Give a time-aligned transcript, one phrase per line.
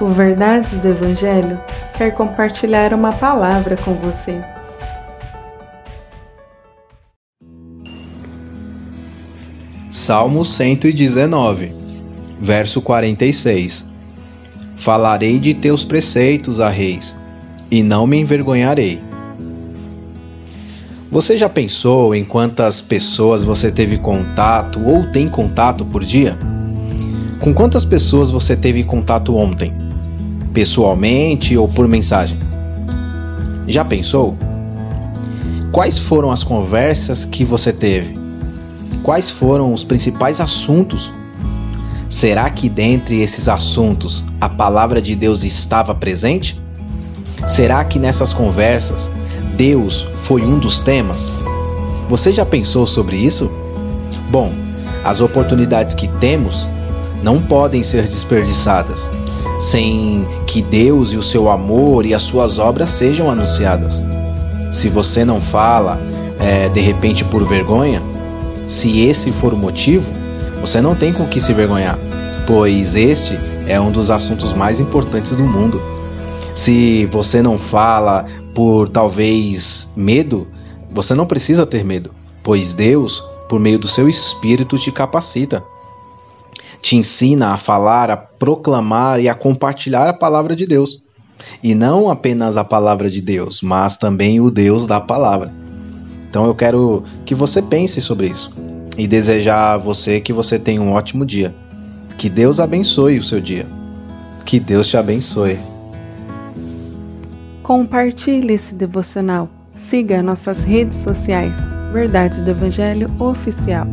[0.00, 1.60] O Verdades do Evangelho
[1.98, 4.40] quer compartilhar uma palavra com você.
[9.90, 11.74] Salmo 119,
[12.40, 13.90] verso 46
[14.74, 17.14] Falarei de teus preceitos a reis,
[17.70, 18.98] e não me envergonharei.
[21.10, 26.38] Você já pensou em quantas pessoas você teve contato ou tem contato por dia?
[27.38, 29.89] Com quantas pessoas você teve contato ontem?
[30.52, 32.38] Pessoalmente ou por mensagem?
[33.68, 34.36] Já pensou?
[35.70, 38.18] Quais foram as conversas que você teve?
[39.04, 41.12] Quais foram os principais assuntos?
[42.08, 46.60] Será que dentre esses assuntos a palavra de Deus estava presente?
[47.46, 49.08] Será que nessas conversas
[49.56, 51.32] Deus foi um dos temas?
[52.08, 53.48] Você já pensou sobre isso?
[54.28, 54.52] Bom,
[55.04, 56.66] as oportunidades que temos
[57.22, 59.08] não podem ser desperdiçadas
[59.60, 64.02] sem que Deus e o seu amor e as suas obras sejam anunciadas.
[64.72, 66.00] Se você não fala,
[66.38, 68.02] é, de repente por vergonha,
[68.66, 70.10] se esse for o motivo,
[70.62, 71.98] você não tem com que se vergonhar,
[72.46, 75.80] pois este é um dos assuntos mais importantes do mundo.
[76.54, 78.24] Se você não fala
[78.54, 80.48] por talvez medo,
[80.90, 85.62] você não precisa ter medo, pois Deus, por meio do seu espírito, te capacita.
[86.80, 91.02] Te ensina a falar, a proclamar e a compartilhar a palavra de Deus.
[91.62, 95.52] E não apenas a palavra de Deus, mas também o Deus da palavra.
[96.28, 98.52] Então eu quero que você pense sobre isso
[98.96, 101.54] e desejar a você que você tenha um ótimo dia.
[102.18, 103.66] Que Deus abençoe o seu dia.
[104.44, 105.58] Que Deus te abençoe.
[107.62, 109.48] Compartilhe esse devocional.
[109.74, 111.54] Siga nossas redes sociais.
[111.92, 113.86] Verdades do Evangelho Oficial.